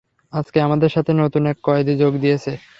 আজকে 0.33 0.57
আমাদের 0.61 0.89
সাথে 0.89 1.11
নতুন 1.13 1.43
এক 1.45 1.57
কয়েদী 1.63 1.93
যোগ 1.97 2.13
দিয়েছে। 2.17 2.51